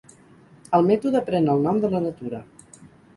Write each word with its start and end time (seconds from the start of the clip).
El 0.77 0.87
mètode 0.87 1.21
pren 1.27 1.51
el 1.53 1.61
nom 1.65 1.83
de 1.83 1.91
la 1.91 2.01
natura. 2.07 2.41